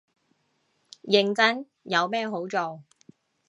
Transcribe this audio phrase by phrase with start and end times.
[1.03, 2.81] 認真，有咩好做